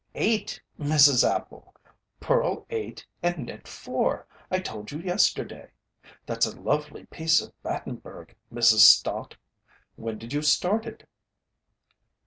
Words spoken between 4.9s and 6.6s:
you yesterday. That's a